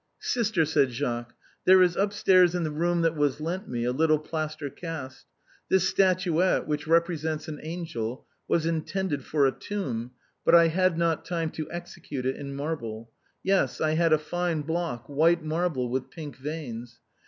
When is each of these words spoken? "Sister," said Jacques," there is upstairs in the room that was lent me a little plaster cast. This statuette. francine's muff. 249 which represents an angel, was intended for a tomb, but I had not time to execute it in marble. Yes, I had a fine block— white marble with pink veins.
"Sister," 0.35 0.65
said 0.65 0.89
Jacques," 0.89 1.35
there 1.65 1.83
is 1.83 1.95
upstairs 1.95 2.55
in 2.55 2.63
the 2.63 2.71
room 2.71 3.01
that 3.03 3.15
was 3.15 3.39
lent 3.39 3.69
me 3.69 3.83
a 3.83 3.91
little 3.91 4.17
plaster 4.17 4.67
cast. 4.67 5.27
This 5.69 5.87
statuette. 5.87 6.63
francine's 6.65 6.65
muff. 6.65 6.65
249 6.65 6.69
which 6.69 6.87
represents 6.87 7.47
an 7.47 7.59
angel, 7.61 8.25
was 8.47 8.65
intended 8.65 9.23
for 9.23 9.45
a 9.45 9.51
tomb, 9.51 10.09
but 10.43 10.55
I 10.55 10.69
had 10.69 10.97
not 10.97 11.23
time 11.23 11.51
to 11.51 11.69
execute 11.71 12.25
it 12.25 12.35
in 12.35 12.55
marble. 12.55 13.11
Yes, 13.43 13.79
I 13.79 13.91
had 13.91 14.11
a 14.11 14.17
fine 14.17 14.61
block— 14.63 15.05
white 15.07 15.43
marble 15.43 15.87
with 15.87 16.09
pink 16.09 16.35
veins. 16.35 16.99